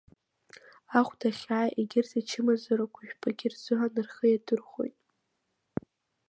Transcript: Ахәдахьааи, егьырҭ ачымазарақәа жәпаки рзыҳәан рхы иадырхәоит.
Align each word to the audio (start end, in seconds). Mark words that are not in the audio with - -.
Ахәдахьааи, 0.99 1.71
егьырҭ 1.79 2.11
ачымазарақәа 2.19 3.01
жәпаки 3.09 3.51
рзыҳәан 3.53 3.95
рхы 4.05 4.25
иадырхәоит. 4.29 4.97